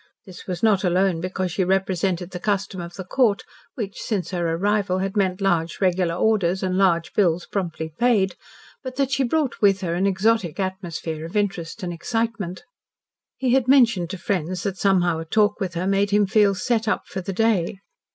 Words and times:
This 0.25 0.47
was 0.47 0.63
not 0.63 0.83
alone 0.83 1.21
because 1.21 1.51
she 1.51 1.63
represented 1.63 2.31
the 2.31 2.39
custom 2.39 2.81
of 2.81 2.95
the 2.95 3.03
Court, 3.03 3.43
which 3.75 4.01
since 4.01 4.31
her 4.31 4.55
arrival 4.55 4.97
had 4.97 5.15
meant 5.15 5.41
large 5.41 5.79
regular 5.79 6.15
orders 6.15 6.63
and 6.63 6.75
large 6.75 7.13
bills 7.13 7.45
promptly 7.45 7.93
paid, 7.99 8.33
but 8.83 8.95
that 8.95 9.11
she 9.11 9.21
brought 9.23 9.61
with 9.61 9.81
her 9.81 9.93
an 9.93 10.07
exotic 10.07 10.59
atmosphere 10.59 11.23
of 11.23 11.37
interest 11.37 11.83
and 11.83 11.93
excitement. 11.93 12.63
He 13.37 13.53
had 13.53 13.67
mentioned 13.67 14.09
to 14.09 14.17
friends 14.17 14.63
that 14.63 14.79
somehow 14.79 15.19
a 15.19 15.25
talk 15.25 15.59
with 15.59 15.75
her 15.75 15.85
made 15.85 16.09
him 16.09 16.25
feel 16.25 16.55
"set 16.55 16.87
up 16.87 17.05
for 17.05 17.21
the 17.21 17.31
day." 17.33 17.77